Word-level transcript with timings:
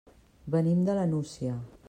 Venim 0.55 0.81
de 0.89 0.97
la 1.01 1.05
Nucia. 1.13 1.61